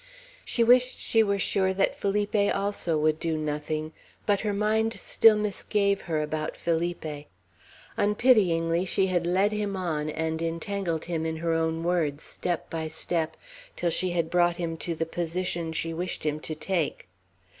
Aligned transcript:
She 0.43 0.63
wished 0.63 0.97
she 0.97 1.21
were 1.21 1.37
sure 1.37 1.75
that 1.75 1.93
Felipe 1.93 2.33
also 2.55 2.97
would 2.97 3.19
do 3.19 3.37
"nothing;" 3.37 3.93
but 4.25 4.39
her 4.39 4.51
mind 4.51 4.99
still 4.99 5.35
misgave 5.37 6.01
her 6.09 6.23
about 6.23 6.57
Felipe. 6.57 7.27
Unpityingly 7.97 8.83
she 8.83 9.05
had 9.05 9.27
led 9.27 9.51
him 9.51 9.77
on, 9.77 10.09
and 10.09 10.41
entangled 10.41 11.05
him 11.05 11.23
in 11.23 11.35
his 11.35 11.45
own 11.45 11.83
words, 11.83 12.23
step 12.23 12.67
by 12.67 12.87
step, 12.87 13.37
till 13.75 13.91
she 13.91 14.09
had 14.09 14.31
brought 14.31 14.55
him 14.55 14.75
to 14.77 14.95
the 14.95 15.05
position 15.05 15.71
she 15.71 15.93
wished 15.93 16.25
him 16.25 16.39
to 16.39 16.55
take. 16.55 17.07